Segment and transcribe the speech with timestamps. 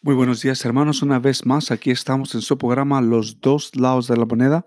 [0.00, 1.02] Muy buenos días, hermanos.
[1.02, 4.64] Una vez más, aquí estamos en su programa Los dos lados de la moneda.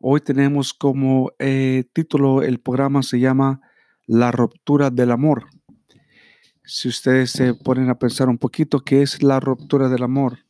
[0.00, 3.60] Hoy tenemos como eh, título el programa se llama
[4.08, 5.46] La ruptura del amor.
[6.64, 10.40] Si ustedes se ponen a pensar un poquito, ¿qué es la ruptura del amor?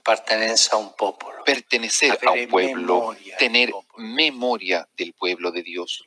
[0.00, 1.42] Appartenenza a un popolo.
[1.44, 6.04] pertenecer a un pueblo, del tener memoria del pueblo de Dios.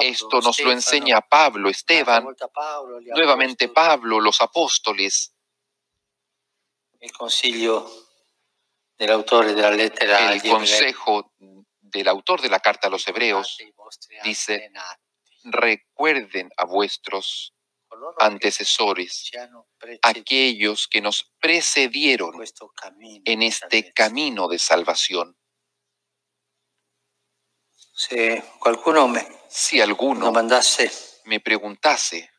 [0.00, 2.26] Esto nos lo enseña Pablo, Esteban,
[3.14, 5.32] nuevamente Pablo, los apóstoles,
[6.98, 7.88] Il consiglio
[8.96, 13.58] dell'autore della lettera el agli ebrei, consejo del autor de la carta a los hebreos,
[14.24, 14.72] dice,
[15.44, 17.52] recuerden a vuestros
[18.18, 19.30] antecesores,
[20.02, 22.34] aquellos que nos precedieron
[23.24, 25.36] en este camino de salvación.
[29.48, 30.32] Si alguno
[31.24, 32.30] me preguntase,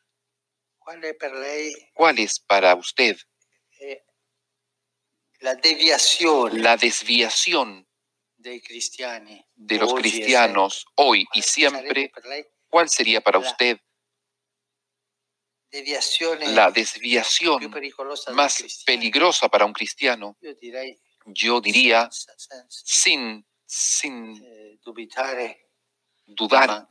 [1.94, 3.16] ¿cuál es para usted
[3.80, 4.04] eh,
[5.40, 7.88] la deviazione la desviación
[8.36, 12.12] de los cristianos hoy y siempre?
[12.68, 13.78] ¿Cuál sería para usted
[16.54, 17.70] la desviación
[18.32, 20.36] más peligrosa para un cristiano?
[21.26, 22.08] Yo diría,
[22.68, 25.58] sin, sin eh, la
[26.26, 26.88] dudar,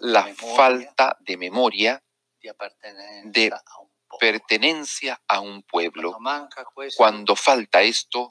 [0.00, 2.02] la falta de memoria,
[3.24, 3.60] de
[4.18, 6.16] pertenencia a un pueblo.
[6.96, 8.30] Cuando falta esto,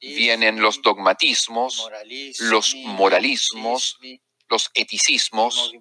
[0.00, 1.88] vienen los dogmatismos,
[2.40, 3.98] los moralismos,
[4.48, 5.72] los eticismos,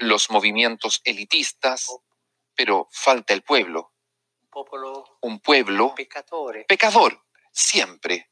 [0.00, 1.96] los movimientos elitistas,
[2.54, 3.92] pero falta el pueblo.
[5.22, 5.94] Un pueblo
[6.66, 8.30] pecador, siempre.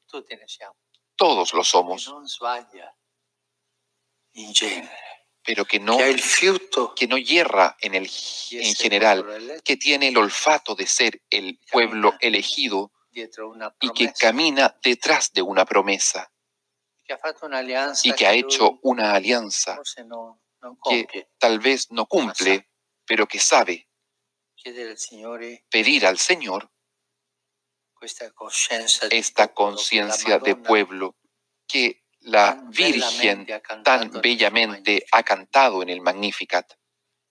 [1.16, 2.12] Todos lo somos,
[5.44, 5.98] pero que no,
[6.94, 8.10] que no hierra en, el,
[8.52, 15.32] en general, que tiene el olfato de ser el pueblo elegido y que camina detrás
[15.32, 16.31] de una promesa
[18.04, 19.80] y que ha hecho una alianza
[20.78, 21.28] compie.
[21.38, 22.68] tal vez no cumple,
[23.06, 23.88] pero que sabe
[24.96, 26.70] Signore pedir al Señor
[29.10, 31.16] esta conciencia de pueblo
[31.66, 33.46] que la Virgen
[33.84, 36.72] tan bellamente ha cantado en el Magnificat,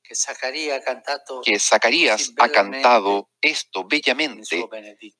[0.03, 4.67] que Zacarías ha cantado esto bellamente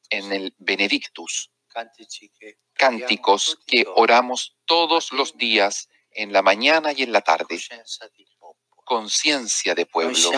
[0.09, 1.51] en el Benedictus,
[2.73, 7.59] cánticos que oramos todos los días, en la mañana y en la tarde,
[8.83, 10.31] conciencia de pueblo.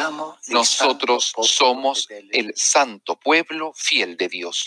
[0.48, 4.64] Nosotros somos el santo pueblo fiel de Dios,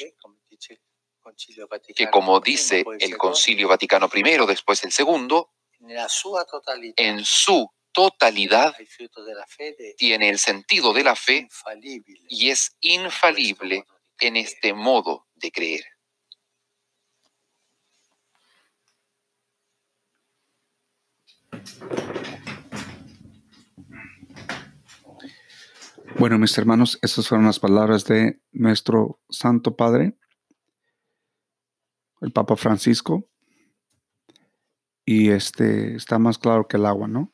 [1.95, 5.53] que como dice el Concilio Vaticano I, después el segundo,
[6.97, 8.75] en su totalidad
[9.97, 11.49] tiene el sentido de la fe
[12.29, 13.87] y es infalible
[14.21, 15.85] en este modo de creer.
[26.19, 30.17] Bueno, mis hermanos, esas fueron las palabras de nuestro Santo Padre,
[32.23, 33.29] el Papa Francisco.
[35.05, 37.33] Y este está más claro que el agua, ¿no?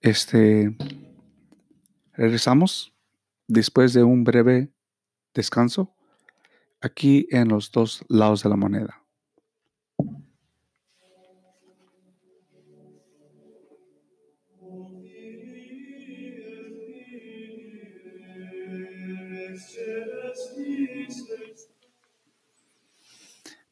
[0.00, 0.74] Este
[2.14, 2.94] regresamos
[3.46, 4.72] después de un breve
[5.34, 5.94] descanso
[6.80, 9.04] aquí en los dos lados de la moneda.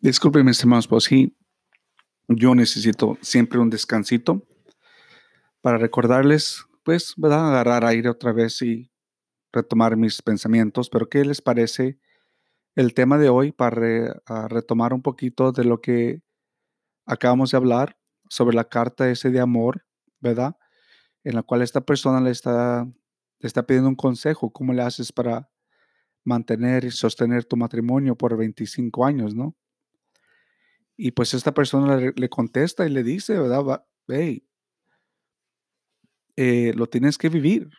[0.01, 1.37] Disculpen, mis pues sí,
[2.29, 4.47] yo necesito siempre un descansito
[5.61, 7.49] para recordarles, pues, ¿verdad?
[7.49, 8.91] Agarrar aire otra vez y
[9.53, 10.89] retomar mis pensamientos.
[10.89, 11.99] Pero, ¿qué les parece
[12.79, 16.23] el tema de hoy para retomar un poquito de lo que
[17.07, 19.85] acabamos de hablar sobre la carta ese de amor,
[20.21, 20.57] ¿verdad?
[21.25, 25.11] En la cual esta persona le está, le está pidiendo un consejo, ¿cómo le haces
[25.11, 25.51] para
[26.23, 29.57] mantener y sostener tu matrimonio por 25 años, ¿no?
[30.97, 33.85] Y pues esta persona le, contesta y le dice, ¿verdad?
[34.07, 34.47] Hey,
[36.37, 37.71] eh, lo tienes que vivir.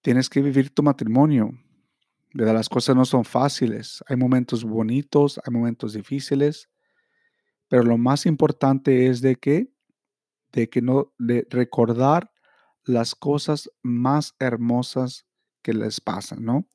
[0.00, 1.50] Tienes que vivir tu matrimonio.
[2.44, 4.04] Las cosas no son fáciles.
[4.08, 6.68] Hay momentos bonitos, hay momentos difíciles.
[7.68, 9.72] Pero lo más importante es de que,
[10.52, 12.30] de que no, de recordar
[12.84, 15.26] las cosas más hermosas
[15.62, 16.68] que les pasan, ¿no?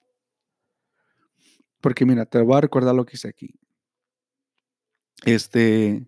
[1.79, 3.53] Porque mira, te voy a recordar lo que hice aquí.
[5.23, 6.05] Este,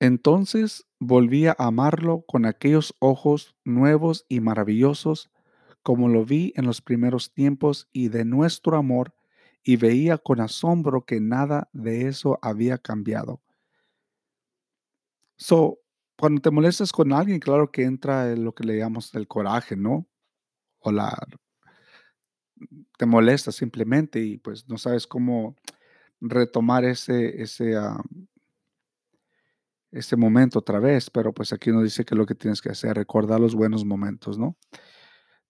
[0.00, 5.30] Entonces volví a amarlo con aquellos ojos nuevos y maravillosos,
[5.88, 9.14] como lo vi en los primeros tiempos y de nuestro amor,
[9.62, 13.40] y veía con asombro que nada de eso había cambiado.
[15.38, 15.78] So,
[16.18, 19.76] cuando te molestas con alguien, claro que entra en lo que le llamamos el coraje,
[19.76, 20.06] ¿no?
[20.80, 21.16] O la
[22.98, 25.56] te molesta simplemente y pues no sabes cómo
[26.20, 27.96] retomar ese, ese, ah,
[29.90, 32.94] ese momento otra vez, pero pues aquí nos dice que lo que tienes que hacer,
[32.94, 34.54] recordar los buenos momentos, ¿no?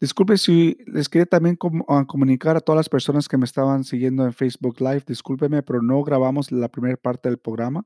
[0.01, 1.59] Disculpe si les quería también
[1.89, 5.83] ah, comunicar a todas las personas que me estaban siguiendo en Facebook Live, discúlpeme, pero
[5.83, 7.85] no grabamos la primera parte del programa.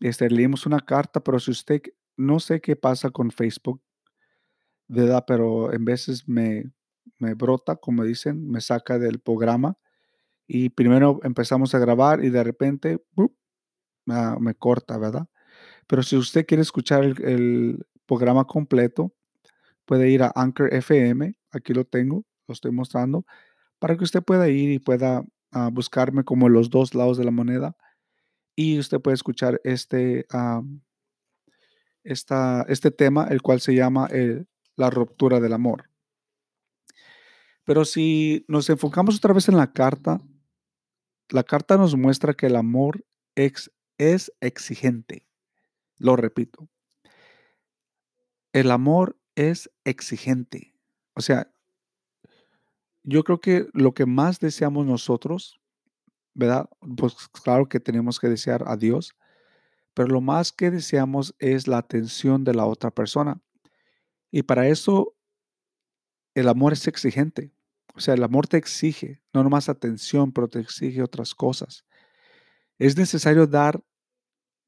[0.00, 1.82] Este, leímos una carta, pero si usted,
[2.16, 3.80] no sé qué pasa con Facebook,
[4.88, 5.24] ¿verdad?
[5.24, 6.72] Pero en veces me,
[7.18, 9.78] me brota, como dicen, me saca del programa
[10.48, 13.04] y primero empezamos a grabar y de repente
[14.08, 15.28] ah, me corta, ¿verdad?
[15.86, 19.14] Pero si usted quiere escuchar el programa completo,
[19.84, 23.24] puede ir a Anchor FM, aquí lo tengo, lo estoy mostrando,
[23.78, 27.30] para que usted pueda ir y pueda ah, buscarme como los dos lados de la
[27.30, 27.76] moneda
[28.54, 30.26] y usted puede escuchar este,
[32.04, 34.44] esta, este tema, el cual se llama eh,
[34.76, 35.88] la ruptura del amor.
[37.64, 40.20] Pero si nos enfocamos otra vez en la carta,
[41.28, 45.26] la carta nos muestra que el amor es exigente.
[45.98, 46.68] Lo repito.
[48.52, 50.74] El amor es exigente.
[51.14, 51.52] O sea,
[53.02, 55.60] yo creo que lo que más deseamos nosotros,
[56.34, 56.68] ¿verdad?
[56.96, 59.16] Pues claro que tenemos que desear a Dios,
[59.94, 63.40] pero lo más que deseamos es la atención de la otra persona.
[64.30, 65.14] Y para eso
[66.34, 67.52] el amor es exigente.
[67.94, 71.84] O sea, el amor te exige, no nomás atención, pero te exige otras cosas.
[72.78, 73.82] Es necesario dar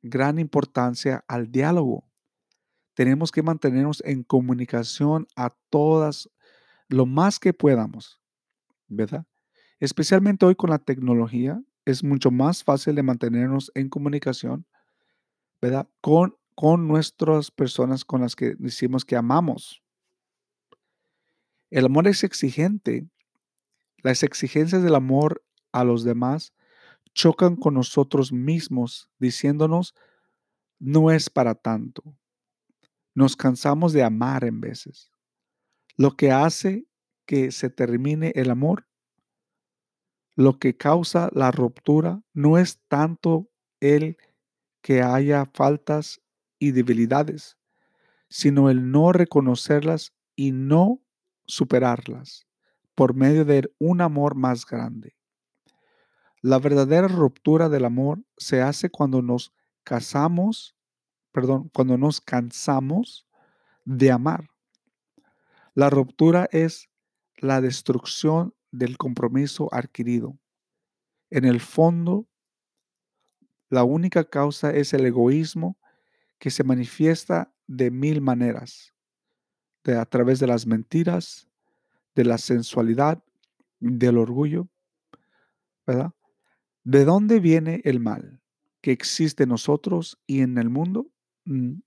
[0.03, 2.05] gran importancia al diálogo.
[2.95, 6.31] Tenemos que mantenernos en comunicación a todas,
[6.89, 8.21] lo más que podamos,
[8.87, 9.27] ¿verdad?
[9.81, 14.67] Especialmente hoy con la tecnología, es mucho más fácil de mantenernos en comunicación,
[15.61, 15.89] ¿verdad?
[16.01, 19.83] Con, con nuestras personas con las que decimos que amamos.
[21.71, 23.09] El amor es exigente.
[24.03, 26.53] Las exigencias del amor a los demás
[27.15, 29.95] chocan con nosotros mismos, diciéndonos,
[30.79, 32.03] no es para tanto.
[33.15, 35.11] Nos cansamos de amar en veces.
[35.97, 36.87] Lo que hace
[37.27, 38.87] que se termine el amor,
[40.37, 43.49] lo que causa la ruptura, no es tanto
[43.81, 44.17] el
[44.83, 46.21] que haya faltas
[46.59, 47.57] y debilidades,
[48.29, 51.01] sino el no reconocerlas y no
[51.47, 52.47] superarlas
[52.95, 55.17] por medio de un amor más grande.
[56.43, 59.53] La verdadera ruptura del amor se hace cuando nos
[59.83, 60.77] casamos,
[61.35, 63.27] perdón, cuando nos cansamos
[63.85, 64.49] de amar.
[65.75, 66.89] La ruptura es
[67.39, 70.39] la destrucción del compromiso adquirido.
[71.31, 72.29] En el fondo,
[73.69, 75.77] la única causa es el egoísmo
[76.39, 78.95] que se manifiesta de mil maneras,
[79.83, 81.49] de, a través de las mentiras,
[82.15, 83.25] de la sensualidad,
[83.81, 84.69] del orgullo,
[85.85, 86.13] ¿verdad?
[86.85, 88.41] ¿De dónde viene el mal
[88.81, 91.11] que existe en nosotros y en el mundo?
[91.45, 91.81] Mm,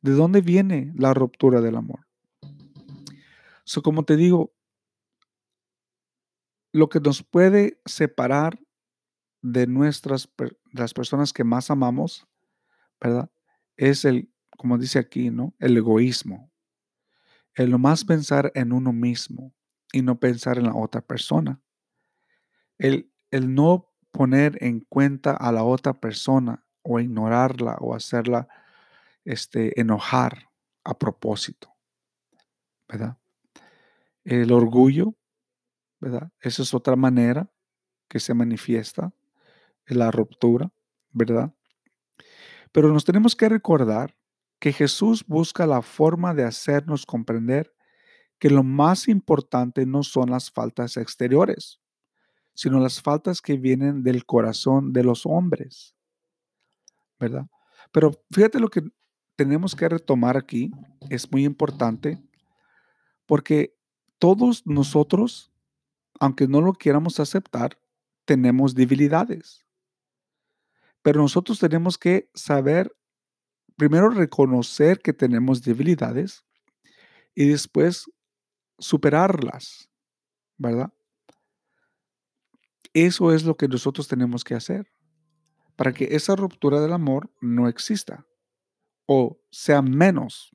[0.00, 2.06] ¿De dónde viene la ruptura del amor?
[3.64, 4.54] So, como te digo,
[6.72, 8.58] lo que nos puede separar
[9.42, 10.28] de nuestras
[10.72, 12.26] las personas que más amamos,
[13.00, 13.30] ¿verdad?
[13.76, 15.54] Es el, como dice aquí, ¿no?
[15.58, 16.50] El egoísmo.
[17.54, 19.52] El nomás pensar en uno mismo
[19.92, 21.60] y no pensar en la otra persona.
[22.78, 28.48] El, el no poner en cuenta a la otra persona o ignorarla o hacerla
[29.24, 30.48] este, enojar
[30.84, 31.74] a propósito,
[32.88, 33.18] ¿verdad?
[34.24, 35.14] El orgullo,
[36.00, 36.30] ¿verdad?
[36.40, 37.50] Esa es otra manera
[38.08, 39.12] que se manifiesta
[39.86, 40.72] en la ruptura,
[41.10, 41.52] ¿verdad?
[42.72, 44.16] Pero nos tenemos que recordar
[44.58, 47.74] que Jesús busca la forma de hacernos comprender
[48.38, 51.80] que lo más importante no son las faltas exteriores,
[52.54, 55.94] sino las faltas que vienen del corazón de los hombres,
[57.18, 57.46] ¿verdad?
[57.92, 58.82] Pero fíjate lo que
[59.36, 60.72] tenemos que retomar aquí,
[61.10, 62.20] es muy importante,
[63.26, 63.76] porque
[64.18, 65.52] todos nosotros,
[66.18, 67.78] aunque no lo quieramos aceptar,
[68.24, 69.64] tenemos debilidades.
[71.02, 72.94] Pero nosotros tenemos que saber,
[73.76, 76.44] primero reconocer que tenemos debilidades
[77.34, 78.10] y después
[78.78, 79.88] superarlas,
[80.56, 80.92] ¿verdad?
[82.92, 84.90] Eso es lo que nosotros tenemos que hacer.
[85.78, 88.26] Para que esa ruptura del amor no exista
[89.08, 90.54] o sea menos.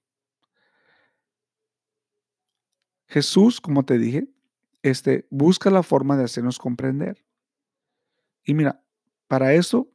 [3.08, 4.28] Jesús, como te dije,
[4.84, 7.26] este, busca la forma de hacernos comprender.
[8.44, 8.84] Y mira,
[9.28, 9.90] para eso,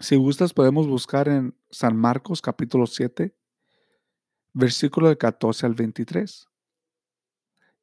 [0.00, 3.36] si gustas, podemos buscar en San Marcos capítulo 7,
[4.54, 6.48] versículo de 14 al 23.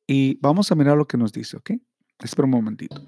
[0.08, 1.72] Y vamos a mirar lo que nos dice, ¿ok?
[2.20, 3.01] Espera un momentito.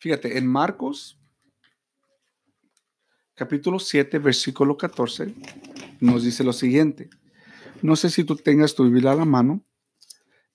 [0.00, 1.20] Fíjate, en Marcos,
[3.34, 5.34] capítulo 7, versículo 14,
[6.00, 7.10] nos dice lo siguiente.
[7.82, 9.62] No sé si tú tengas tu Biblia a la mano,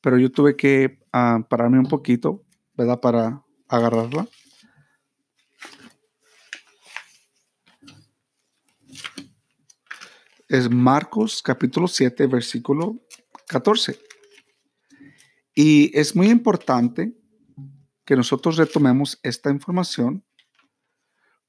[0.01, 2.99] pero yo tuve que ah, pararme un poquito, ¿verdad?
[2.99, 4.27] Para agarrarla.
[10.47, 12.99] Es Marcos capítulo 7, versículo
[13.47, 13.99] 14.
[15.53, 17.13] Y es muy importante
[18.05, 20.23] que nosotros retomemos esta información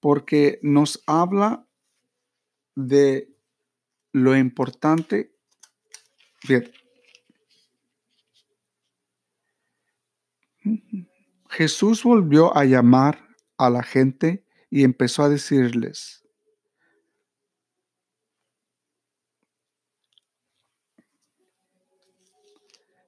[0.01, 1.67] porque nos habla
[2.75, 3.35] de
[4.13, 5.35] lo importante.
[6.49, 6.73] Bien.
[11.51, 16.27] Jesús volvió a llamar a la gente y empezó a decirles,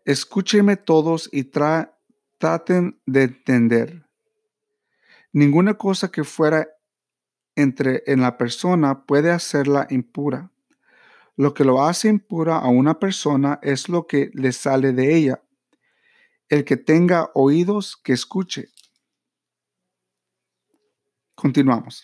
[0.05, 1.98] escúchenme todos y tra
[2.38, 4.07] traten de entender.
[5.33, 6.68] Ninguna cosa que fuera
[7.54, 10.50] entre en la persona puede hacerla impura.
[11.37, 15.42] Lo que lo hace impura a una persona es lo que le sale de ella.
[16.49, 18.68] El que tenga oídos, que escuche.
[21.35, 22.02] Continuamos.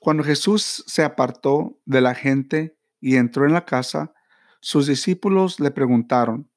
[0.00, 4.12] Cuando Jesús se apartó de la gente y entró en la casa,
[4.60, 6.50] sus discípulos le preguntaron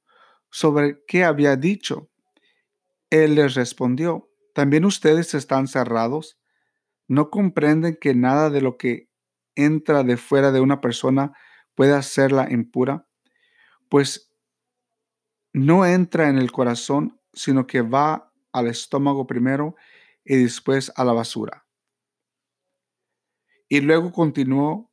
[0.50, 2.09] sobre qué había dicho.
[3.09, 6.39] Él les respondió, ¿también ustedes están cerrados?
[7.07, 9.09] ¿No comprenden que nada de lo que
[9.55, 11.33] entra de fuera de una persona
[11.73, 13.07] puede hacerla impura?
[13.89, 14.31] Pues
[15.53, 19.75] no entra en el corazón, sino que va al estómago primero
[20.25, 21.65] y después a la basura.
[23.69, 24.91] Y luego continuó,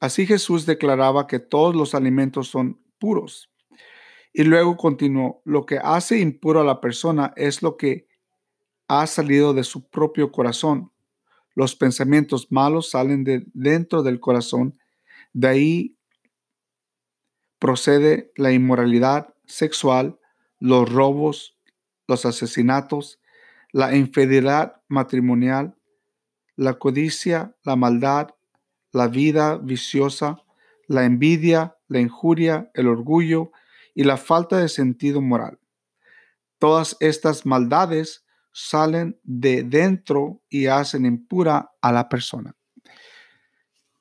[0.00, 3.50] así Jesús declaraba que todos los alimentos son puros.
[4.38, 8.06] Y luego continuó, lo que hace impuro a la persona es lo que
[8.86, 10.92] ha salido de su propio corazón.
[11.54, 14.78] Los pensamientos malos salen de dentro del corazón.
[15.32, 15.96] De ahí
[17.58, 20.18] procede la inmoralidad sexual,
[20.60, 21.56] los robos,
[22.06, 23.18] los asesinatos,
[23.72, 25.78] la infidelidad matrimonial,
[26.56, 28.34] la codicia, la maldad,
[28.92, 30.42] la vida viciosa,
[30.88, 33.50] la envidia, la injuria, el orgullo,
[33.96, 35.58] y la falta de sentido moral.
[36.58, 42.54] Todas estas maldades salen de dentro y hacen impura a la persona.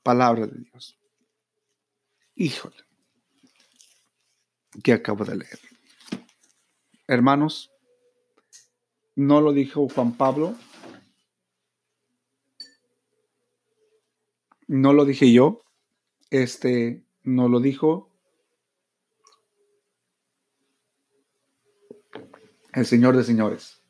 [0.03, 0.99] Palabra de Dios.
[2.35, 2.75] Híjole.
[4.83, 5.59] Que acabo de leer.
[7.07, 7.71] Hermanos,
[9.15, 10.55] no lo dijo Juan Pablo.
[14.67, 15.63] No lo dije yo.
[16.31, 18.14] Este no lo dijo
[22.75, 23.81] el Señor de señores.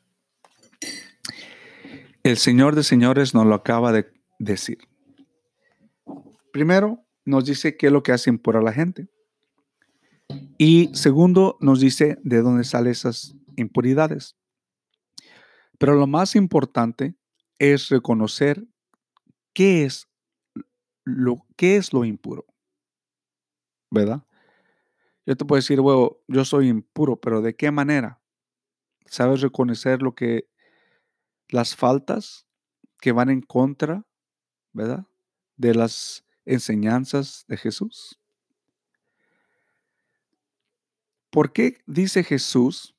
[2.24, 4.78] El Señor de señores nos lo acaba de decir.
[6.54, 9.10] Primero, nos dice qué es lo que hace impura a la gente.
[10.58, 14.38] Y segundo, nos dice de dónde salen esas impuridades.
[15.80, 17.16] Pero lo más importante
[17.58, 18.64] es reconocer
[19.54, 20.08] qué es
[21.04, 22.46] lo, qué es lo impuro.
[23.90, 24.24] ¿Verdad?
[25.26, 28.22] Yo te puedo decir, bueno, yo soy impuro, pero ¿de qué manera?
[29.06, 30.50] Sabes reconocer lo que
[31.50, 32.48] las faltas
[33.00, 34.06] que van en contra,
[34.74, 35.06] ¿verdad?
[35.58, 38.20] De las enseñanzas de Jesús.
[41.30, 42.96] ¿Por qué dice Jesús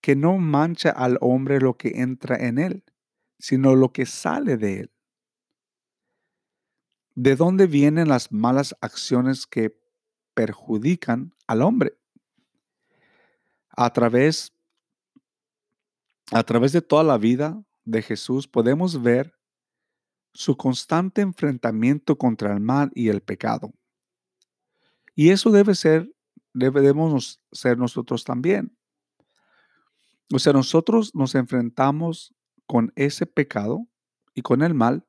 [0.00, 2.84] que no mancha al hombre lo que entra en él,
[3.38, 4.92] sino lo que sale de él?
[7.14, 9.76] ¿De dónde vienen las malas acciones que
[10.34, 11.96] perjudican al hombre?
[13.70, 14.57] A través
[16.30, 19.34] a través de toda la vida de Jesús podemos ver
[20.32, 23.72] su constante enfrentamiento contra el mal y el pecado.
[25.14, 26.12] Y eso debe ser,
[26.52, 28.76] debemos ser nosotros también.
[30.32, 32.34] O sea, nosotros nos enfrentamos
[32.66, 33.88] con ese pecado
[34.34, 35.06] y con el mal,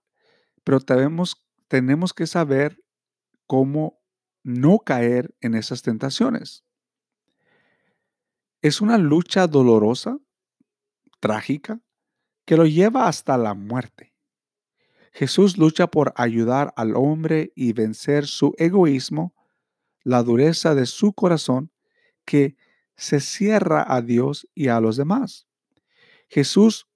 [0.63, 2.81] pero tenemos, tenemos que saber
[3.45, 3.99] cómo
[4.43, 6.63] no caer en esas tentaciones.
[8.61, 10.17] Es una lucha dolorosa,
[11.19, 11.81] trágica,
[12.45, 14.13] que lo lleva hasta la muerte.
[15.11, 19.33] Jesús lucha por ayudar al hombre y vencer su egoísmo,
[20.03, 21.71] la dureza de su corazón
[22.25, 22.55] que
[22.95, 25.47] se cierra a Dios y a los demás.
[26.29, 26.87] Jesús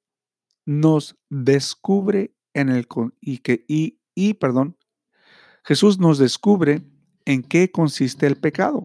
[0.65, 2.87] nos descubre en el
[3.19, 4.77] y que y, y perdón,
[5.63, 6.83] Jesús nos descubre
[7.25, 8.83] en qué consiste el pecado.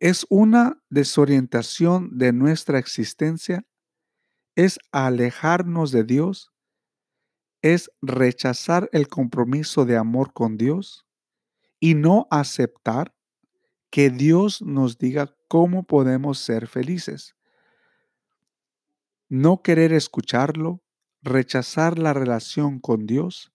[0.00, 3.66] Es una desorientación de nuestra existencia,
[4.56, 6.50] es alejarnos de Dios,
[7.60, 11.04] es rechazar el compromiso de amor con Dios
[11.78, 13.14] y no aceptar
[13.90, 17.36] que Dios nos diga cómo podemos ser felices.
[19.28, 20.80] No querer escucharlo,
[21.20, 23.52] rechazar la relación con Dios,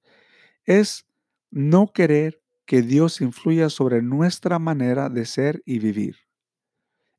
[0.65, 1.07] es
[1.49, 6.24] no querer que Dios influya sobre nuestra manera de ser y vivir.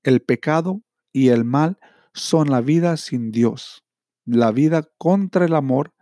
[0.07, 1.81] El pecado y el mal
[2.15, 3.85] son la vida sin Dios.
[4.25, 5.95] La vida contra el amor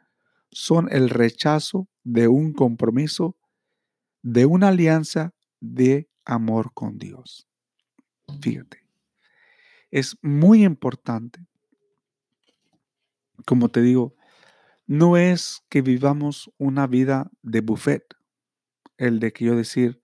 [0.51, 3.39] son el rechazo de un compromiso,
[4.21, 7.49] de una alianza de amor con Dios.
[8.43, 8.87] Fíjate,
[9.91, 11.41] es muy importante,
[13.47, 14.15] como te digo,
[14.87, 18.05] no es que vivamos una vida de buffet,
[18.99, 20.03] el de que yo decir,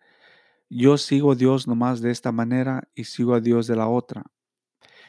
[0.71, 4.25] yo sigo a Dios nomás de esta manera y sigo a Dios de la otra.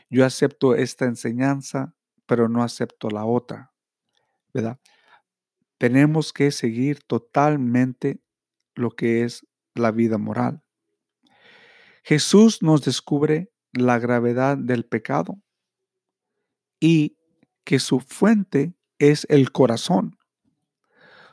[0.09, 3.71] Yo acepto esta enseñanza, pero no acepto la otra,
[4.53, 4.79] ¿verdad?
[5.77, 8.21] Tenemos que seguir totalmente
[8.75, 10.63] lo que es la vida moral.
[12.03, 15.39] Jesús nos descubre la gravedad del pecado
[16.79, 17.17] y
[17.63, 20.17] que su fuente es el corazón.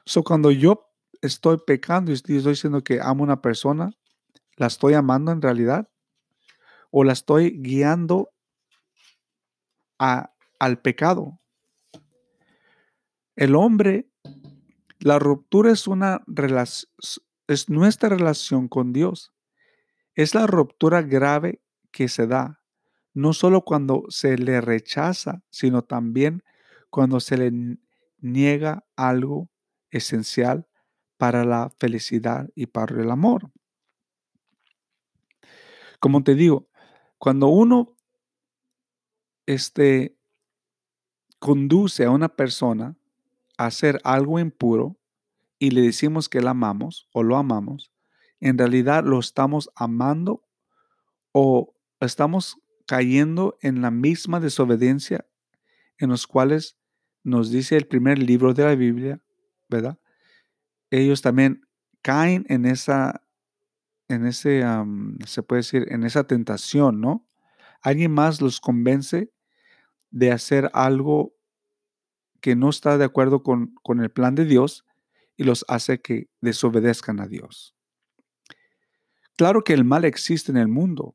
[0.05, 0.93] So, cuando yo
[1.23, 3.98] estoy pecando y estoy diciendo que amo a una persona,
[4.59, 5.89] ¿La estoy amando en realidad?
[6.91, 8.31] ¿O la estoy guiando
[10.01, 11.41] a, al pecado?
[13.37, 14.11] El hombre,
[14.99, 16.25] la ruptura es una
[17.47, 19.33] es nuestra relación con Dios.
[20.17, 22.61] Es la ruptura grave que se da,
[23.15, 26.43] no solo cuando se le rechaza, sino también
[26.91, 27.79] cuando se le
[28.19, 29.51] niega algo
[29.93, 30.67] esencial
[31.17, 33.53] para la felicidad y para el amor.
[36.01, 36.69] Como te digo,
[37.19, 37.97] cuando uno
[39.47, 40.17] este,
[41.39, 42.97] conduce a una persona
[43.57, 44.97] a hacer algo impuro
[45.59, 47.91] y le decimos que la amamos o lo amamos,
[48.41, 50.45] en realidad lo estamos amando
[51.33, 55.27] o estamos cayendo en la misma desobediencia
[55.99, 56.79] en los cuales
[57.25, 59.21] nos dice el primer libro de la Biblia,
[59.69, 59.99] ¿verdad?
[60.91, 61.67] Ellos también
[62.03, 63.23] caen en esa
[64.09, 64.65] en ese,
[65.27, 67.27] se puede decir, en esa tentación, ¿no?
[67.83, 69.31] Alguien más los convence
[70.11, 71.35] de hacer algo
[72.41, 74.85] que no está de acuerdo con, con el plan de Dios
[75.37, 77.75] y los hace que desobedezcan a Dios.
[79.37, 81.15] Claro que el mal existe en el mundo.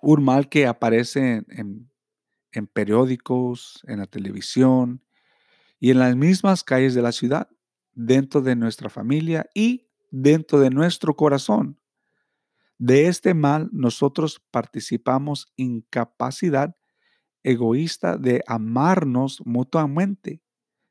[0.00, 1.90] Un mal que aparece en,
[2.52, 5.02] en periódicos, en la televisión
[5.80, 7.48] y en las mismas calles de la ciudad,
[7.92, 11.78] dentro de nuestra familia y dentro de nuestro corazón.
[12.78, 16.76] De este mal nosotros participamos incapacidad
[17.42, 20.42] egoísta de amarnos mutuamente,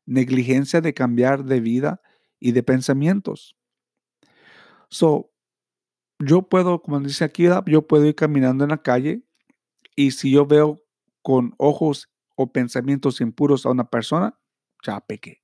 [0.06, 2.02] negligencia de cambiar de vida
[2.40, 3.56] y de pensamientos.
[4.90, 5.32] So,
[6.20, 9.24] yo puedo, como dice aquí, yo puedo ir caminando en la calle
[9.96, 10.82] y si yo veo
[11.22, 14.40] con ojos o pensamientos impuros a una persona,
[14.84, 15.44] ya pequé,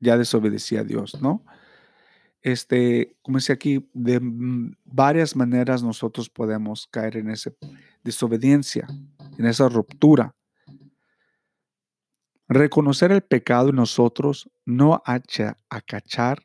[0.00, 1.44] ya desobedecí a Dios, ¿no?
[2.42, 4.18] Este, como dice aquí, de
[4.84, 7.52] varias maneras nosotros podemos caer en esa
[8.02, 8.86] desobediencia,
[9.38, 10.34] en esa ruptura.
[12.48, 16.42] Reconocer el pecado en nosotros, no acachar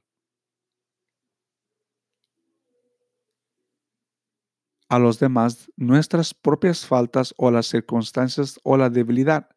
[4.88, 9.50] a los demás nuestras propias faltas o las circunstancias o la debilidad.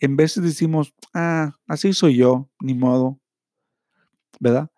[0.00, 3.20] En de decimos, ah, así soy yo, ni modo,
[4.40, 4.70] ¿verdad?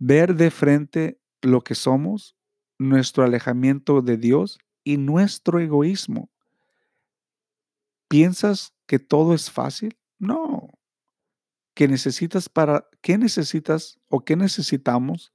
[0.00, 2.34] Ver de frente lo que somos,
[2.78, 6.30] nuestro alejamiento de Dios y nuestro egoísmo.
[8.08, 9.96] ¿Piensas que todo es fácil?
[10.18, 10.70] No.
[11.74, 15.32] ¿Qué necesitas para qué necesitas o qué necesitamos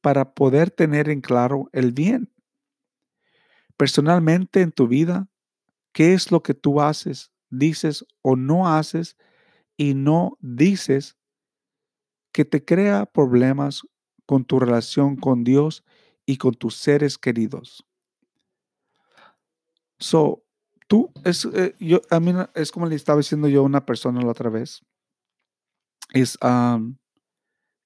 [0.00, 2.32] para poder tener en claro el bien?
[3.76, 5.28] Personalmente en tu vida,
[5.92, 9.16] ¿qué es lo que tú haces, dices o no haces
[9.76, 11.16] y no dices
[12.32, 13.82] que te crea problemas
[14.26, 15.84] con tu relación con Dios
[16.26, 17.86] y con tus seres queridos.
[19.98, 20.44] So,
[20.88, 24.20] tú, es, eh, yo, a mí es como le estaba diciendo yo a una persona
[24.20, 24.82] la otra vez,
[26.12, 26.38] es,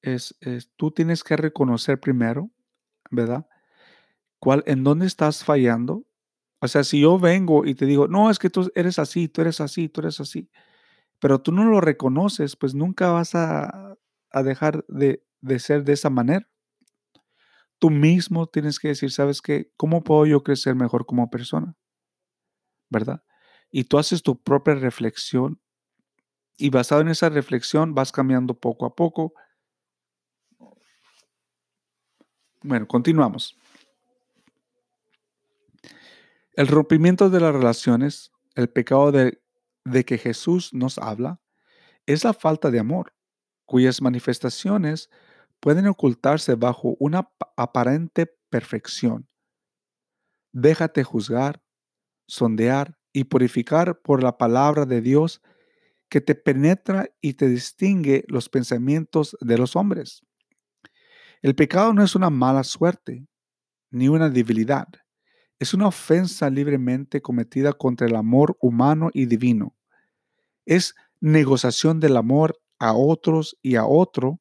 [0.02, 2.50] es, es, tú tienes que reconocer primero,
[3.10, 3.46] ¿verdad?
[4.40, 6.06] ¿Cuál, en dónde estás fallando?
[6.60, 9.42] O sea, si yo vengo y te digo, no, es que tú eres así, tú
[9.42, 10.50] eres así, tú eres así,
[11.20, 13.96] pero tú no lo reconoces, pues nunca vas a,
[14.30, 16.48] a dejar de, de ser de esa manera.
[17.78, 19.72] Tú mismo tienes que decir, ¿sabes qué?
[19.76, 21.76] ¿Cómo puedo yo crecer mejor como persona?
[22.90, 23.22] ¿Verdad?
[23.70, 25.60] Y tú haces tu propia reflexión
[26.56, 29.32] y basado en esa reflexión vas cambiando poco a poco.
[32.62, 33.56] Bueno, continuamos.
[36.54, 39.40] El rompimiento de las relaciones, el pecado de,
[39.84, 41.40] de que Jesús nos habla,
[42.06, 43.14] es la falta de amor,
[43.64, 45.10] cuyas manifestaciones
[45.60, 49.28] pueden ocultarse bajo una pa- aparente perfección.
[50.52, 51.62] Déjate juzgar,
[52.28, 55.42] sondear y purificar por la palabra de Dios
[56.10, 60.22] que te penetra y te distingue los pensamientos de los hombres.
[61.42, 63.26] El pecado no es una mala suerte,
[63.90, 64.88] ni una debilidad.
[65.58, 69.76] Es una ofensa libremente cometida contra el amor humano y divino.
[70.66, 74.40] Es negociación del amor a otros y a otro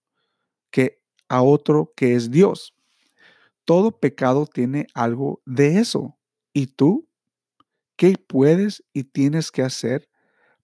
[0.72, 2.76] que a otro que es Dios.
[3.66, 6.18] Todo pecado tiene algo de eso.
[6.54, 7.08] ¿Y tú?
[7.98, 10.10] ¿Qué puedes y tienes que hacer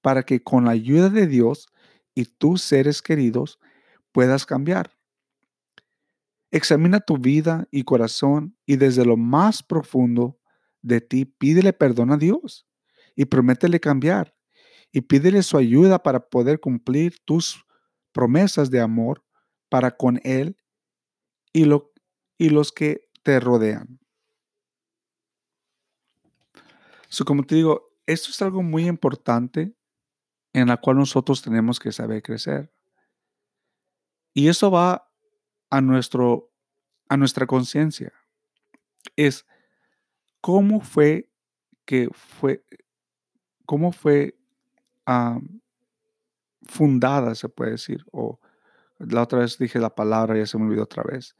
[0.02, 1.68] para que con la ayuda de Dios
[2.16, 3.60] y tus seres queridos
[4.12, 4.92] puedas cambiar?
[6.52, 10.40] Examina tu vida y corazón y desde lo más profundo
[10.84, 12.68] de ti pídele perdón a Dios
[13.16, 14.36] y prométele cambiar
[14.92, 17.66] y pídele su ayuda para poder cumplir tus
[18.12, 19.24] promesas de amor
[19.74, 20.56] para con Él
[21.52, 21.68] y,
[22.38, 24.00] y los que te rodean.
[27.26, 29.76] Como te digo, esto es algo muy importante
[30.54, 32.72] en la cual nosotros tenemos que saber crecer.
[34.36, 35.10] Y eso va
[35.72, 36.54] a, nuestro,
[37.10, 38.14] a nuestra conciencia.
[39.16, 39.44] Es
[40.40, 41.32] cómo fue
[41.84, 42.64] que fue,
[43.66, 44.38] cómo fue
[46.62, 48.40] fundada, se puede decir, o
[49.10, 51.36] la otra vez dije la palabra, ya se me olvidó otra vez.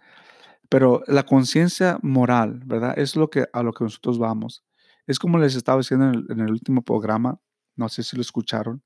[0.70, 2.94] Pero la conciencia moral, ¿verdad?
[2.98, 4.64] Es lo que a lo que nosotros vamos.
[5.08, 7.40] Es como les estaba diciendo en el, último programa,
[7.76, 8.84] no sé si lo escucharon.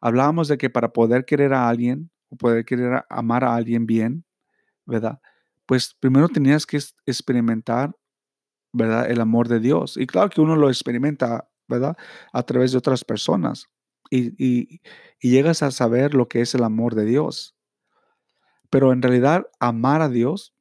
[0.00, 4.24] Hablábamos de que para poder querer a alguien o poder querer amar a alguien bien,
[4.86, 5.20] ¿verdad?
[5.66, 7.94] Pues primero tenías que experimentar,
[8.72, 9.10] ¿verdad?
[9.10, 9.96] El amor de Dios.
[9.96, 11.96] Y claro que uno lo experimenta, ¿verdad?
[12.32, 13.66] A través de otras personas.
[14.10, 14.80] Y-
[15.20, 17.54] y llegas a saber lo que es el amor de Dios.
[18.70, 20.54] Pero en realidad, amar a Dios,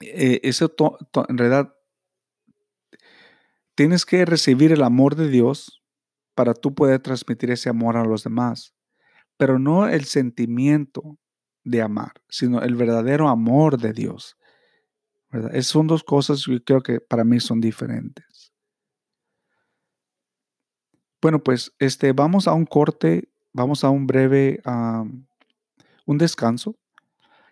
[0.00, 0.74] eh, eso
[1.28, 1.74] en realidad
[3.74, 5.82] tienes que recibir el amor de Dios
[6.34, 8.74] para tú poder transmitir ese amor a los demás.
[9.38, 11.18] Pero no el sentimiento
[11.64, 14.36] de amar, sino el verdadero amor de Dios.
[15.30, 15.54] ¿verdad?
[15.54, 18.52] Es- son dos cosas que creo que para mí son diferentes.
[21.20, 24.60] Bueno, pues este, vamos a un corte, vamos a un breve,
[26.04, 26.76] un descanso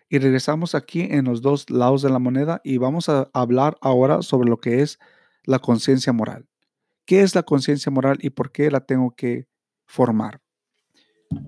[0.09, 4.21] y regresamos aquí en los dos lados de la moneda y vamos a hablar ahora
[4.21, 4.99] sobre lo que es
[5.43, 6.47] la conciencia moral.
[7.05, 9.47] ¿Qué es la conciencia moral y por qué la tengo que
[9.85, 10.41] formar?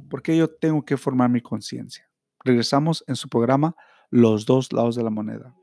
[0.10, 2.10] ¿Por qué yo tengo que formar mi conciencia?
[2.44, 3.76] Regresamos en su programa
[4.10, 5.56] Los dos lados de la moneda.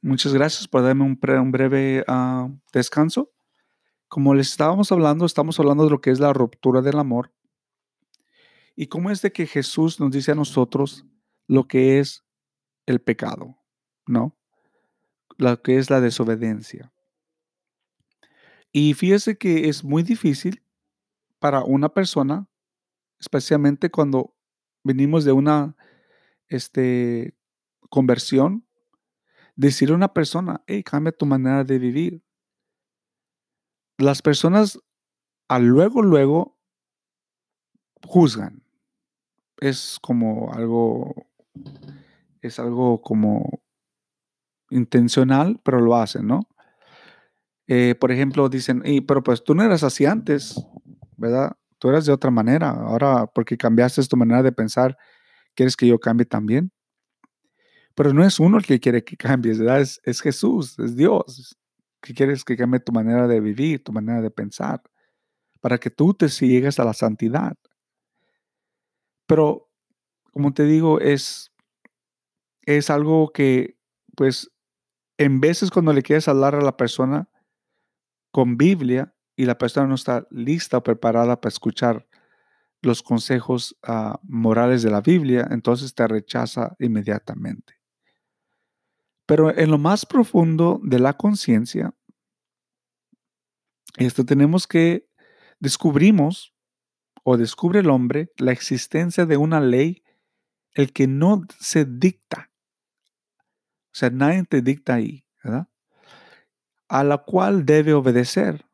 [0.00, 1.18] Muchas gracias por darme un,
[1.52, 3.30] breve ah, descanso.
[4.12, 7.32] Como les estábamos hablando, estamos hablando de lo que es la ruptura del amor
[8.76, 11.06] y cómo es de que Jesús nos dice a nosotros
[11.46, 12.22] lo que es
[12.84, 13.56] el pecado,
[14.06, 14.36] ¿no?
[15.38, 16.92] Lo que es la desobediencia.
[18.70, 20.62] Y fíjese que es muy difícil
[21.38, 22.46] para una persona,
[23.18, 24.36] especialmente cuando
[24.84, 25.74] venimos de una
[26.48, 27.34] este,
[27.88, 28.66] conversión,
[29.56, 32.22] decirle a una persona, hey, cambia tu manera de vivir.
[34.02, 34.80] Las personas
[35.48, 36.58] a luego, luego
[38.04, 38.64] juzgan.
[39.60, 41.14] Es como algo,
[42.40, 43.62] es algo como
[44.70, 46.48] intencional, pero lo hacen, ¿no?
[47.68, 50.60] Eh, por ejemplo, dicen, "Ey, pero pues tú no eras así antes,
[51.16, 51.52] ¿verdad?
[51.78, 52.70] Tú eras de otra manera.
[52.70, 54.98] Ahora, porque cambiaste tu manera de pensar,
[55.54, 56.72] ¿quieres que yo cambie también?
[57.94, 59.80] Pero no es uno el que quiere que cambies, ¿verdad?
[59.80, 61.56] Es Jesús, es Dios,
[62.02, 64.82] que quieres que cambie tu manera de vivir, tu manera de pensar,
[65.60, 67.56] para que tú te llegues a la santidad.
[69.26, 69.70] Pero,
[70.32, 71.52] como te digo, es,
[72.62, 73.78] es algo que,
[74.16, 74.50] pues,
[75.16, 77.28] en veces cuando le quieres hablar a la persona
[78.32, 82.08] con Biblia y la persona no está lista o preparada para escuchar
[82.80, 87.81] los consejos ah, morales de la Biblia, entonces te rechaza inmediatamente.
[89.26, 91.94] Pero en lo más profundo de la conciencia,
[93.96, 95.08] esto tenemos que
[95.60, 96.54] descubrimos
[97.24, 100.02] o descubre el hombre la existencia de una ley,
[100.74, 102.50] el que no se dicta.
[103.92, 105.68] O sea, nadie te dicta ahí, ¿verdad?
[106.88, 108.66] A la cual debe obedecer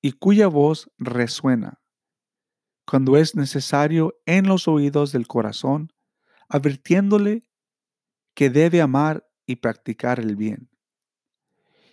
[0.00, 1.80] y cuya voz resuena
[2.88, 5.92] cuando es necesario en los oídos del corazón,
[6.48, 7.42] advirtiéndole
[8.34, 10.68] que debe amar y practicar el bien,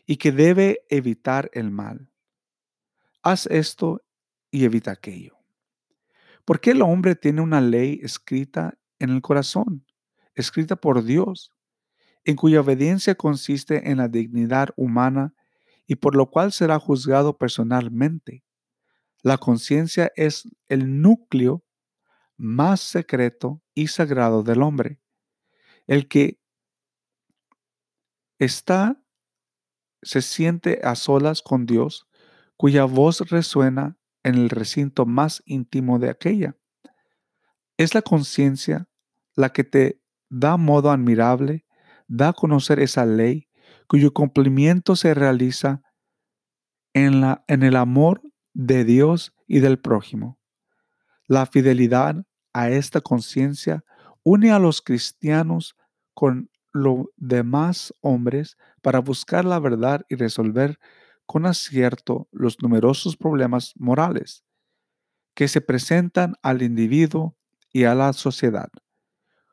[0.06, 2.12] y que debe evitar el mal.
[3.24, 4.04] Haz esto
[4.52, 5.38] y evita aquello.
[6.44, 9.86] ¿Por qué el hombre tiene una ley escrita en el corazón,
[10.36, 11.54] escrita por Dios,
[12.26, 15.34] en cuya obediencia consiste en la dignidad humana
[15.88, 18.44] y por lo cual será juzgado personalmente?
[19.24, 21.64] La conciencia es el núcleo
[22.36, 25.00] más secreto y sagrado del hombre,
[25.88, 26.38] el que
[28.40, 29.02] está,
[30.02, 32.08] se siente a solas con Dios,
[32.58, 36.56] cuya voz resuena en el recinto más íntimo de aquella.
[37.78, 38.88] Es la conciencia
[39.36, 41.66] la que te da modo admirable,
[42.08, 43.50] da a conocer esa ley,
[43.88, 45.82] cuyo cumplimiento se realiza
[46.94, 48.22] en, la, en el amor
[48.54, 50.40] de Dios y del prójimo.
[51.28, 53.84] La fidelidad a esta conciencia
[54.24, 55.76] une a los cristianos
[56.14, 60.78] con los demás hombres para buscar la verdad y resolver
[61.26, 64.44] con acierto los numerosos problemas morales
[65.36, 67.38] que se presentan al individuo
[67.72, 68.68] y a la sociedad.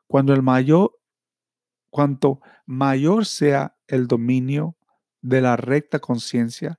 [0.07, 0.99] Cuando el mayor,
[1.89, 4.75] cuanto mayor sea el dominio
[5.21, 6.77] de la recta conciencia,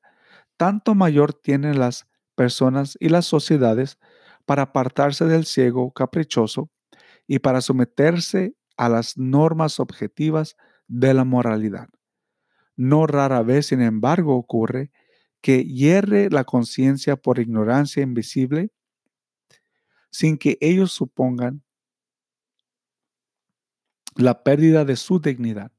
[0.58, 3.98] tanto mayor tienen las personas y las sociedades
[4.44, 6.68] para apartarse del ciego caprichoso
[7.26, 10.56] y para someterse a las normas objetivas
[10.88, 11.88] de la moralidad.
[12.76, 14.90] No rara vez, sin embargo, ocurre
[15.40, 18.70] que hierre la conciencia por ignorancia invisible
[20.10, 21.62] sin que ellos supongan
[24.16, 25.72] la pérdida de su dignidad,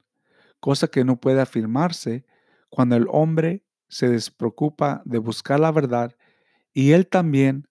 [0.60, 2.26] cosa que no puede afirmarse
[2.70, 6.16] cuando el hombre se despreocupa de buscar la verdad
[6.74, 7.68] y él también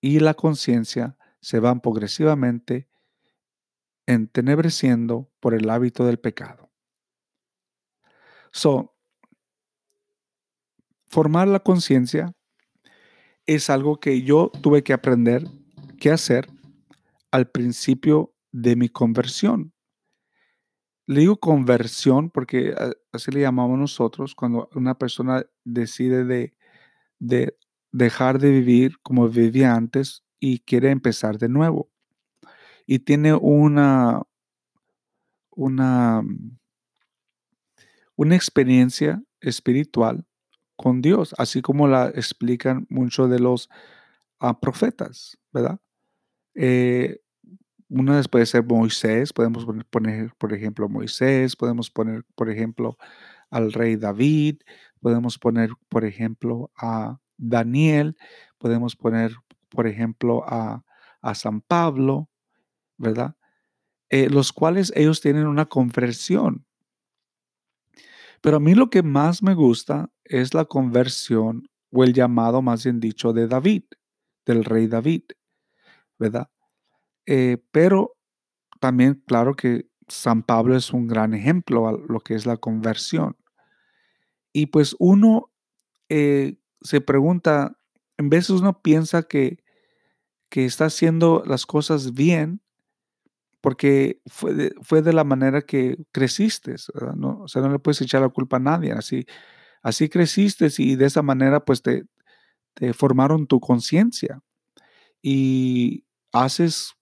[0.00, 2.87] y la conciencia se van progresivamente
[4.08, 6.70] entenebreciendo por el hábito del pecado.
[8.50, 8.96] So,
[11.08, 12.32] formar la conciencia
[13.44, 15.44] es algo que yo tuve que aprender
[16.00, 16.48] qué hacer
[17.30, 19.74] al principio de mi conversión.
[21.06, 22.74] Le digo conversión porque
[23.12, 26.56] así le llamamos nosotros cuando una persona decide de,
[27.18, 27.58] de
[27.92, 31.90] dejar de vivir como vivía antes y quiere empezar de nuevo
[32.90, 34.22] y tiene una,
[35.50, 36.22] una,
[38.16, 40.24] una experiencia espiritual
[40.74, 43.68] con Dios, así como la explican muchos de los
[44.40, 45.78] ah, profetas, ¿verdad?
[46.54, 47.20] Eh,
[47.90, 52.96] una puede ser Moisés, podemos poner, por ejemplo, Moisés, podemos poner, por ejemplo,
[53.50, 54.60] al rey David,
[55.00, 58.16] podemos poner, por ejemplo, a Daniel,
[58.56, 59.32] podemos poner,
[59.68, 60.84] por ejemplo, a,
[61.20, 62.30] a San Pablo,
[62.98, 63.36] ¿verdad?
[64.10, 66.66] Eh, los cuales ellos tienen una conversión.
[68.40, 72.84] Pero a mí lo que más me gusta es la conversión o el llamado, más
[72.84, 73.84] bien dicho, de David,
[74.46, 75.22] del rey David,
[76.18, 76.48] ¿verdad?
[77.26, 78.16] Eh, pero
[78.80, 83.36] también, claro que San Pablo es un gran ejemplo a lo que es la conversión.
[84.52, 85.50] Y pues uno
[86.08, 87.78] eh, se pregunta,
[88.16, 89.58] en veces uno piensa que,
[90.48, 92.62] que está haciendo las cosas bien
[93.60, 96.76] porque fue de, fue de la manera que creciste,
[97.16, 97.40] ¿no?
[97.42, 99.26] O sea, no le puedes echar la culpa a nadie, así,
[99.82, 102.04] así creciste y de esa manera pues te,
[102.74, 104.40] te formaron tu conciencia
[105.22, 106.94] y haces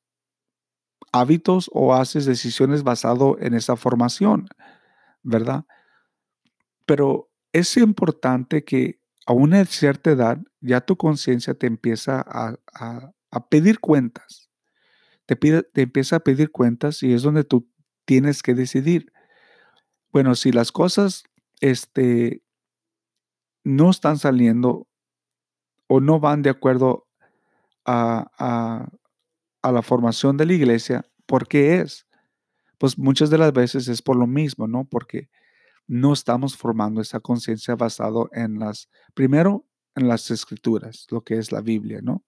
[1.13, 4.49] hábitos o haces decisiones basado en esa formación,
[5.23, 5.65] ¿verdad?
[6.87, 12.57] Pero es importante que a una cierta edad ya tu conciencia te empieza a,
[13.31, 14.46] a pedir cuentas
[15.27, 17.69] te, empieza a pedir cuentas y es donde tú
[18.05, 19.13] tienes que decidir.
[20.13, 21.25] Bueno, si las cosas
[21.61, 22.43] este,
[23.65, 24.87] no están saliendo
[25.89, 27.07] o no van de acuerdo
[27.87, 28.89] a, a-
[29.73, 32.07] la formación de la iglesia, ¿por qué es?
[32.79, 34.85] Pues muchas de las veces es por lo mismo, ¿no?
[34.85, 35.31] Porque
[35.89, 41.53] no estamos formando esa conciencia basado en las, primero, en las escrituras, lo que es
[41.53, 42.25] la Biblia, ¿no?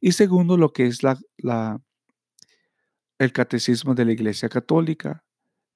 [0.00, 1.18] Y segundo, lo que es la-
[3.18, 5.24] el catecismo de la Iglesia Católica.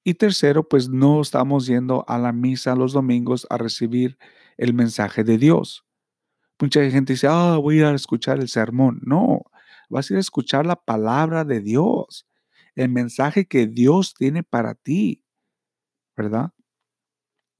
[0.03, 4.17] Y tercero, pues no estamos yendo a la misa los domingos a recibir
[4.57, 5.85] el mensaje de Dios.
[6.59, 8.99] Mucha gente dice, ah, voy a ir a escuchar el sermón.
[9.03, 9.43] No,
[9.89, 12.27] vas a ir a escuchar la palabra de Dios,
[12.75, 15.23] el mensaje que Dios tiene para ti,
[16.15, 16.51] ¿verdad?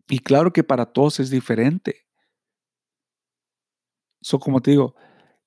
[0.08, 2.06] Y claro que para todos es diferente.
[4.22, 4.96] So, como te digo,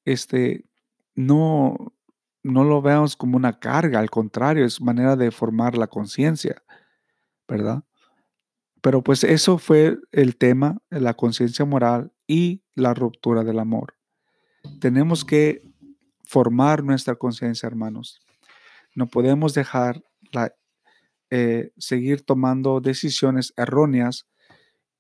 [0.05, 0.65] este,
[1.15, 1.94] no,
[2.45, 6.63] no lo veamos como una carga, al contrario, es manera de formar la conciencia,
[7.49, 7.83] ¿verdad?
[8.83, 13.95] Pero pues eso fue el tema, la conciencia moral y la ruptura del amor.
[14.79, 15.63] Tenemos que
[16.25, 18.21] formar nuestra conciencia, hermanos.
[18.95, 20.55] No podemos dejar la,
[21.31, 24.27] eh, seguir tomando decisiones erróneas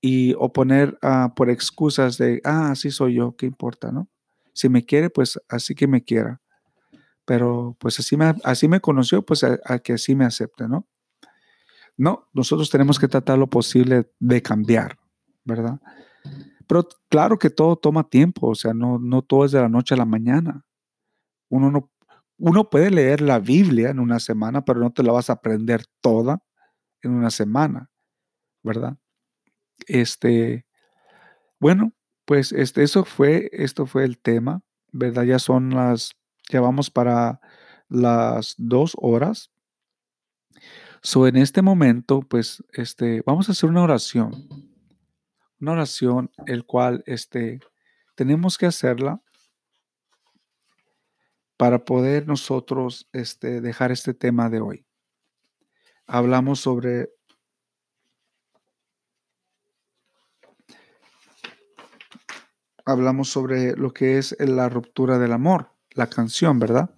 [0.00, 4.08] y o poner ah, por excusas de, ah, así soy yo, ¿qué importa, no?
[4.54, 6.40] Si me quiere, pues así que me quiera.
[7.24, 10.86] Pero pues así me, así me conoció, pues a, que así me acepte, ¿no?
[11.96, 14.98] No, nosotros tenemos que tratar lo posible de cambiar,
[15.44, 15.80] ¿verdad?
[16.66, 19.94] Pero claro que todo toma tiempo, o sea, no, no todo es de la noche
[19.94, 20.64] a la mañana.
[21.48, 21.90] Uno no,
[22.38, 25.84] uno puede leer la Biblia en una semana, pero no te la vas a aprender
[26.00, 26.42] toda
[27.02, 27.90] en una semana,
[28.62, 28.98] ¿verdad?
[29.86, 30.66] Este,
[31.60, 31.92] bueno,
[32.24, 35.24] pues este, eso fue, esto fue el tema, ¿verdad?
[35.24, 36.16] Ya son las,
[36.50, 37.40] ya vamos para
[37.88, 39.50] las dos horas.
[41.02, 44.48] So, en este momento, pues, este, vamos a hacer una oración.
[45.60, 47.60] Una oración, el cual, este,
[48.14, 49.20] tenemos que hacerla
[51.56, 54.86] para poder nosotros, este, dejar este tema de hoy.
[56.06, 57.10] Hablamos sobre
[62.84, 66.90] hablamos sobre lo que es la ruptura del amor, la canción, ¿verdad?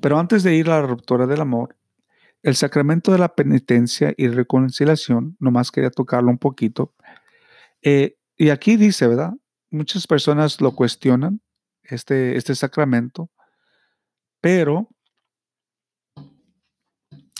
[0.00, 1.76] Pero antes de ir a la ruptura del amor,
[2.42, 6.94] el sacramento de la penitencia y reconciliación, nomás quería tocarlo un poquito.
[7.82, 9.34] eh, y aquí dice, ¿verdad?
[9.70, 11.42] Muchas personas lo cuestionan,
[11.82, 13.30] este, este sacramento,
[14.40, 14.88] pero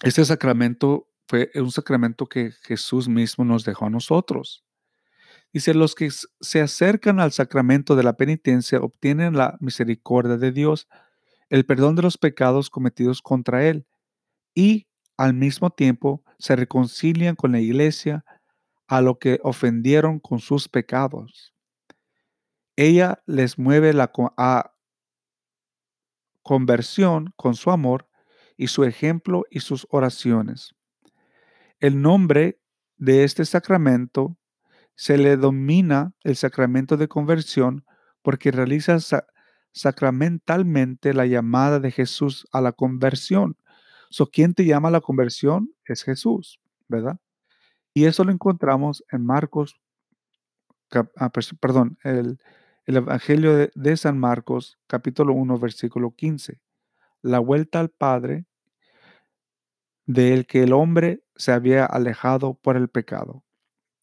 [0.02, 4.64] este sacramento fue un sacramento que Jesús mismo nos dejó a nosotros.
[5.52, 6.10] Dice, los que
[6.40, 10.88] se acercan al sacramento de la penitencia obtienen la misericordia de Dios,
[11.48, 13.86] el perdón de los pecados cometidos contra Él
[14.54, 14.86] y
[15.16, 18.24] al mismo tiempo se reconcilian con la iglesia
[18.86, 21.52] a lo que ofendieron con sus pecados.
[22.76, 24.72] Ella les mueve la a
[26.42, 28.08] conversión con su amor
[28.56, 30.74] y su ejemplo y sus oraciones.
[31.80, 32.60] El nombre
[32.96, 34.39] de este sacramento
[34.94, 37.84] se le domina el sacramento de conversión
[38.22, 39.26] porque realiza sa-
[39.72, 43.56] sacramentalmente la llamada de Jesús a la conversión.
[44.10, 45.72] So, ¿quién te llama a la conversión?
[45.84, 47.18] Es Jesús, ¿verdad?
[47.94, 49.80] Y eso lo encontramos en Marcos,
[51.16, 52.38] ah, perdón, el,
[52.86, 56.60] el Evangelio de, de San Marcos, capítulo 1, versículo 15.
[57.22, 58.46] La vuelta al Padre
[60.06, 63.44] del que el hombre se había alejado por el pecado.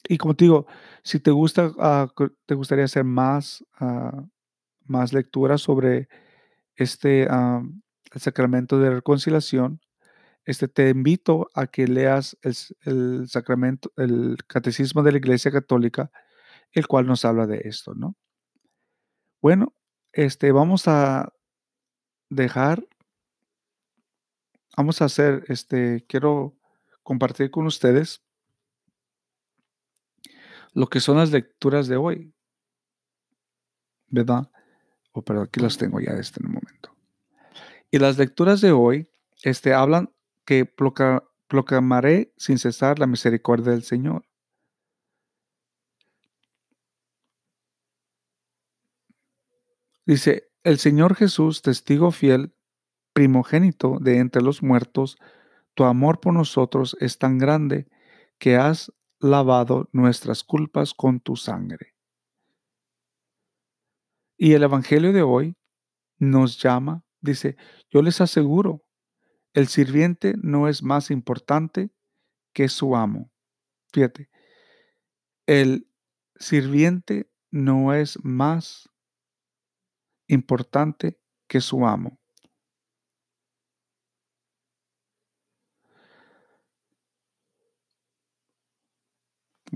[0.08, 0.68] Y como te digo,
[1.04, 2.08] si te gusta, ah,
[2.46, 4.26] te gustaría hacer más, ah,
[4.86, 6.08] más lectura sobre
[6.76, 7.62] este ah,
[8.14, 9.82] el sacramento de reconciliación,
[10.46, 16.12] este, te invito a que leas el, el sacramento, el catecismo de la Iglesia Católica,
[16.72, 18.16] el cual nos habla de esto, ¿no?
[19.42, 19.74] Bueno,
[20.14, 21.34] este, vamos a
[22.30, 22.88] dejar,
[24.78, 26.56] vamos a hacer, este, quiero
[27.04, 28.22] compartir con ustedes
[30.78, 32.36] lo que son las lecturas de hoy,
[34.10, 34.52] ¿verdad?
[35.12, 36.96] Oh, pero aquí las tengo ya en un momento.
[37.90, 39.10] Y las lecturas de hoy
[39.42, 40.14] este, hablan
[40.46, 44.28] que procla- proclamaré sin cesar la misericordia del Señor.
[50.06, 52.54] Dice, el Señor Jesús, testigo fiel,
[53.14, 55.18] primogénito de entre los muertos,
[55.74, 57.88] tu amor por nosotros es tan grande
[58.38, 61.96] que has lavado nuestras culpas con tu sangre.
[64.38, 65.56] Y el Evangelio de hoy
[66.20, 67.58] nos llama, dice,
[67.90, 68.84] yo les aseguro,
[69.54, 71.90] el sirviente no es más importante
[72.54, 73.32] que su amo.
[73.92, 74.30] Fíjate,
[75.48, 75.90] el
[76.36, 78.90] sirviente no es más
[80.28, 82.20] importante que su amo.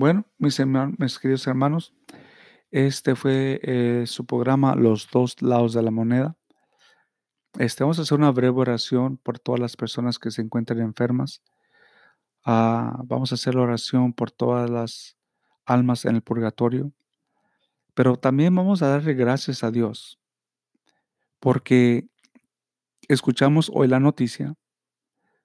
[0.01, 0.57] Bueno, mis,
[1.19, 1.93] queridos hermanos,
[2.71, 6.35] este fue eh, su programa Los dos lados de la moneda.
[7.59, 11.43] Este, vamos a hacer una breve oración por todas las personas que se encuentran enfermas.
[12.43, 15.17] Ah, vamos a hacer la oración por todas las
[15.67, 16.91] almas en el purgatorio.
[17.93, 20.19] Pero también vamos a darle gracias a Dios
[21.39, 22.09] porque
[23.07, 24.55] escuchamos hoy la noticia.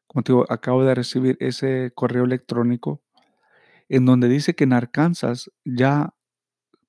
[0.07, 3.02] Como te digo, acabo de recibir ese correo electrónico
[3.89, 6.14] en donde dice que en Arkansas ya,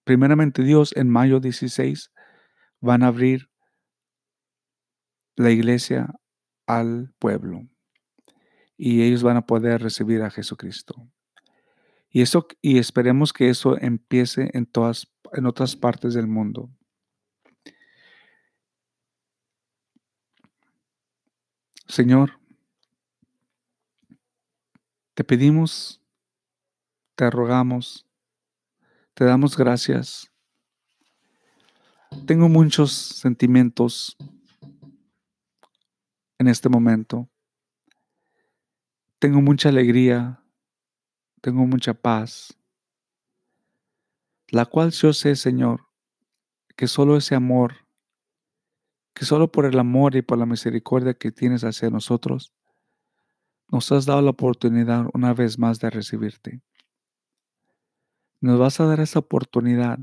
[0.04, 2.12] primeramente Dios, en mayo 16
[2.80, 3.50] van a abrir
[5.36, 6.14] la iglesia
[6.66, 7.68] al pueblo
[8.78, 11.10] y ellos van a poder recibir a Jesucristo.
[12.10, 16.70] Y eso y esperemos que eso empiece en todas en otras partes del mundo.
[21.88, 22.39] Señor,
[25.14, 26.02] te pedimos,
[27.18, 28.05] te rogamos,
[29.15, 30.32] te damos gracias.
[32.28, 34.15] Tengo muchos sentimientos
[36.38, 37.28] en este momento.
[39.18, 40.43] Tengo mucha alegría,
[41.41, 42.55] tengo mucha paz,
[44.49, 45.88] la cual yo sé, Señor,
[46.76, 47.88] que solo ese amor,
[49.15, 52.53] que solo por el amor y por la misericordia que tienes hacia nosotros,
[53.70, 56.61] nos has dado la oportunidad una vez más de recibirte.
[58.40, 60.00] Nos vas a dar esa oportunidad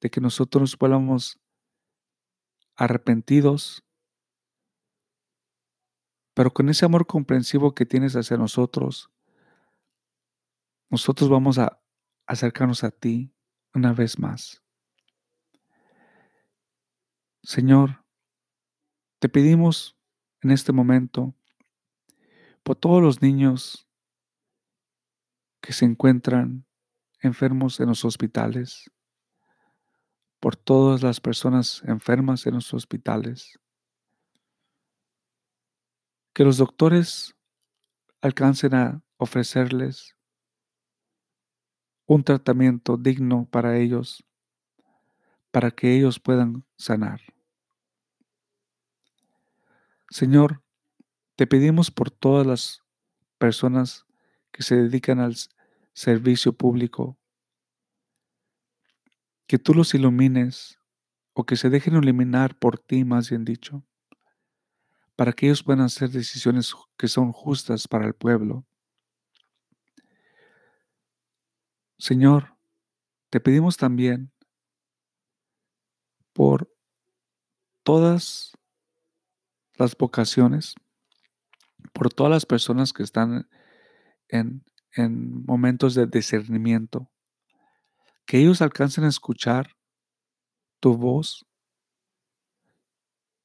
[0.00, 1.40] de que nosotros nos vuelvamos
[2.74, 3.84] arrepentidos,
[6.34, 9.10] pero con ese amor comprensivo que tienes hacia nosotros,
[10.88, 11.80] nosotros vamos a
[12.26, 13.32] acercarnos a ti
[13.74, 14.62] una vez más.
[17.42, 18.04] Señor,
[19.18, 19.96] te pedimos
[20.40, 21.34] en este momento
[22.62, 23.86] por todos los niños
[25.60, 26.66] que se encuentran
[27.20, 28.90] enfermos en los hospitales,
[30.40, 33.58] por todas las personas enfermas en los hospitales,
[36.32, 37.34] que los doctores
[38.22, 40.16] alcancen a ofrecerles
[42.06, 44.24] un tratamiento digno para ellos,
[45.50, 47.20] para que ellos puedan sanar.
[50.08, 50.62] Señor,
[51.36, 52.82] te pedimos por todas las
[53.38, 54.06] personas
[54.50, 55.36] que se dedican al
[55.92, 57.18] servicio público,
[59.46, 60.78] que tú los ilumines
[61.32, 63.84] o que se dejen iluminar por ti, más bien dicho,
[65.16, 68.64] para que ellos puedan hacer decisiones que son justas para el pueblo.
[71.98, 72.56] Señor,
[73.28, 74.32] te pedimos también
[76.32, 76.72] por
[77.82, 78.56] todas
[79.74, 80.74] las vocaciones,
[81.92, 83.48] por todas las personas que están
[84.28, 84.64] en,
[84.94, 87.10] en momentos de discernimiento,
[88.26, 89.76] que ellos alcancen a escuchar
[90.80, 91.46] tu voz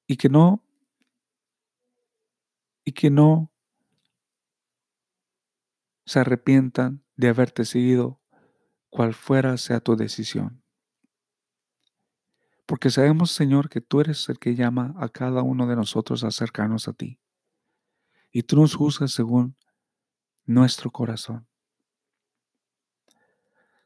[0.07, 0.63] y que no
[2.83, 3.51] y que no
[6.05, 8.21] se arrepientan de haberte seguido
[8.89, 10.63] cual fuera sea tu decisión.
[12.67, 16.27] Porque sabemos, Señor, que tú eres el que llama a cada uno de nosotros a
[16.27, 17.19] acercarnos a ti.
[18.31, 19.55] Y tú nos juzgas según
[20.45, 21.47] nuestro corazón.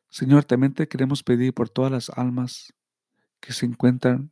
[0.09, 2.73] Señor, también te queremos pedir por todas las almas
[3.39, 4.31] que se encuentran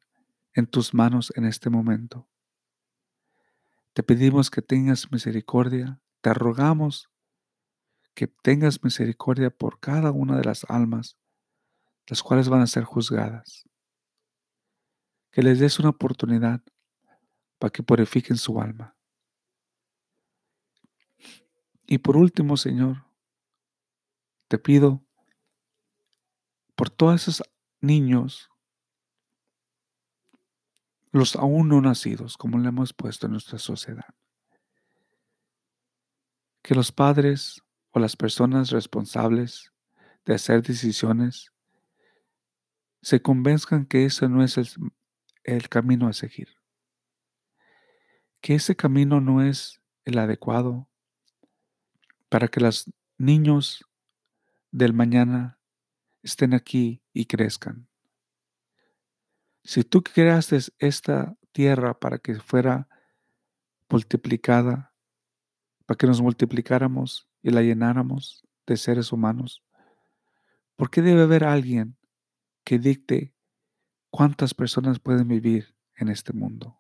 [0.54, 2.28] en tus manos en este momento.
[3.94, 7.10] Te pedimos que tengas misericordia, te rogamos
[8.16, 11.18] que tengas misericordia por cada una de las almas,
[12.08, 13.70] las cuales van a ser juzgadas.
[15.32, 16.64] Que les des una oportunidad
[17.60, 18.97] para que purifiquen su alma.
[21.88, 23.06] Y por último, Señor,
[24.48, 25.04] te pido
[26.76, 27.44] por todos esos
[27.82, 28.50] niños,
[31.12, 34.06] los aún no nacidos, como le hemos puesto en nuestra sociedad.
[36.62, 37.64] Que los padres
[38.00, 39.74] las personas responsables
[40.26, 41.54] de hacer decisiones
[43.02, 44.68] se convenzcan que ese no es el,
[45.44, 46.50] el camino a seguir,
[48.42, 50.90] que ese camino no es el adecuado
[52.30, 53.86] para que los niños
[54.72, 55.60] del mañana
[56.24, 57.88] estén aquí y crezcan.
[59.64, 62.88] Si tú creaste esta tierra para que fuera
[63.90, 64.94] multiplicada,
[65.86, 69.64] para que nos multiplicáramos y la llenáramos de seres humanos?
[70.76, 71.98] ¿Por qué debe haber alguien
[72.64, 73.34] que dicte
[74.12, 76.80] cuántas personas pueden vivir en este mundo?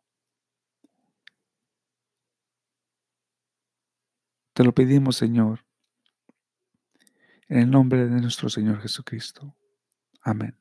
[4.57, 5.63] Te lo pedimos, Señor,
[7.47, 9.55] en el nombre de nuestro Señor Jesucristo.
[10.23, 10.57] Amén.